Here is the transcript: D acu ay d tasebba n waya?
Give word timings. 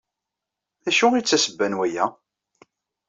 D 0.83 0.85
acu 0.89 1.05
ay 1.13 1.23
d 1.23 1.27
tasebba 1.27 1.67
n 1.67 1.77
waya? 1.77 2.05